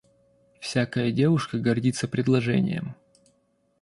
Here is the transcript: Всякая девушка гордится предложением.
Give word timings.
Всякая 0.59 1.11
девушка 1.11 1.59
гордится 1.59 2.07
предложением. 2.07 2.95